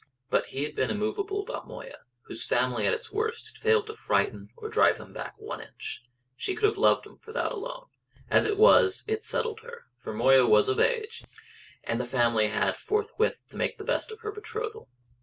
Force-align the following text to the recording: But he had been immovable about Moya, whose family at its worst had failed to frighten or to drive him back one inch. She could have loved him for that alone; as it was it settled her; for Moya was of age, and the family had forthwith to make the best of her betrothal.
But 0.31 0.47
he 0.47 0.63
had 0.63 0.73
been 0.73 0.89
immovable 0.89 1.43
about 1.43 1.67
Moya, 1.67 1.97
whose 2.23 2.43
family 2.43 2.87
at 2.87 2.93
its 2.95 3.11
worst 3.11 3.45
had 3.53 3.61
failed 3.61 3.85
to 3.85 3.93
frighten 3.95 4.49
or 4.57 4.67
to 4.67 4.73
drive 4.73 4.97
him 4.97 5.13
back 5.13 5.35
one 5.37 5.61
inch. 5.61 6.01
She 6.35 6.55
could 6.55 6.65
have 6.65 6.77
loved 6.79 7.05
him 7.05 7.19
for 7.19 7.31
that 7.33 7.51
alone; 7.51 7.85
as 8.27 8.47
it 8.47 8.57
was 8.57 9.03
it 9.07 9.23
settled 9.23 9.59
her; 9.59 9.85
for 9.99 10.11
Moya 10.11 10.47
was 10.47 10.69
of 10.69 10.79
age, 10.79 11.23
and 11.83 11.99
the 12.01 12.05
family 12.05 12.47
had 12.47 12.77
forthwith 12.79 13.35
to 13.49 13.55
make 13.57 13.77
the 13.77 13.83
best 13.83 14.09
of 14.11 14.21
her 14.21 14.31
betrothal. 14.31 14.89